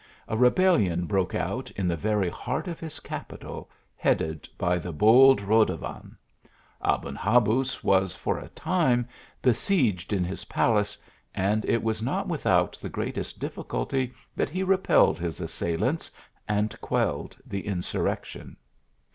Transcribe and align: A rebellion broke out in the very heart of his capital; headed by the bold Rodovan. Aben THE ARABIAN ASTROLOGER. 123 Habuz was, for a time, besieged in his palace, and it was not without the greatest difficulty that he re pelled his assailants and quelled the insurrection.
A 0.27 0.35
rebellion 0.35 1.05
broke 1.05 1.35
out 1.35 1.69
in 1.75 1.87
the 1.87 1.95
very 1.95 2.27
heart 2.27 2.67
of 2.67 2.79
his 2.79 2.99
capital; 2.99 3.69
headed 3.95 4.49
by 4.57 4.79
the 4.79 4.91
bold 4.91 5.41
Rodovan. 5.41 6.17
Aben 6.83 7.13
THE 7.13 7.19
ARABIAN 7.19 7.19
ASTROLOGER. 7.59 7.79
123 7.83 7.83
Habuz 7.83 7.83
was, 7.83 8.15
for 8.15 8.39
a 8.39 8.49
time, 8.49 9.07
besieged 9.43 10.11
in 10.11 10.23
his 10.23 10.45
palace, 10.45 10.97
and 11.35 11.63
it 11.65 11.83
was 11.83 12.01
not 12.01 12.27
without 12.27 12.79
the 12.81 12.89
greatest 12.89 13.39
difficulty 13.39 14.11
that 14.35 14.49
he 14.49 14.63
re 14.63 14.77
pelled 14.77 15.19
his 15.19 15.39
assailants 15.39 16.09
and 16.47 16.81
quelled 16.81 17.37
the 17.45 17.67
insurrection. 17.67 18.57